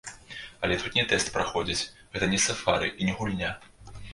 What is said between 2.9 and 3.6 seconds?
і не гульня.